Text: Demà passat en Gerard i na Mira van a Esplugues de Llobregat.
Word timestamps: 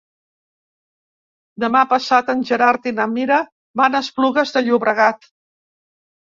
Demà 1.63 1.81
passat 1.91 2.31
en 2.35 2.41
Gerard 2.51 2.87
i 2.93 2.95
na 3.01 3.07
Mira 3.11 3.37
van 3.83 3.99
a 3.99 4.03
Esplugues 4.07 4.57
de 4.57 4.65
Llobregat. 4.71 5.31